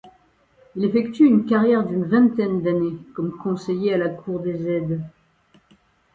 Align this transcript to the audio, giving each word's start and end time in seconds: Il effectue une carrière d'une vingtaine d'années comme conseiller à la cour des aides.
Il 0.75 0.83
effectue 0.83 1.27
une 1.27 1.45
carrière 1.45 1.85
d'une 1.85 2.05
vingtaine 2.05 2.63
d'années 2.63 2.97
comme 3.13 3.37
conseiller 3.37 3.93
à 3.93 3.97
la 3.99 4.09
cour 4.09 4.39
des 4.39 4.67
aides. 4.67 5.03